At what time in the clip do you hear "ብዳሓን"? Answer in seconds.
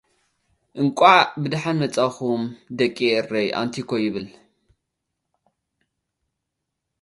1.41-1.77